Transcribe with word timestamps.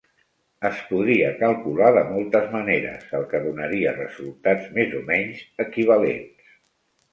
Es 0.69 0.77
podria 0.85 1.27
calcular 1.41 1.91
de 1.97 2.01
moltes 2.13 2.47
maneres, 2.55 3.05
el 3.19 3.27
que 3.35 3.43
donaria 3.45 3.93
resultats 4.01 4.75
més 4.81 4.99
o 5.03 5.05
menys 5.13 5.47
equivalents. 5.69 6.53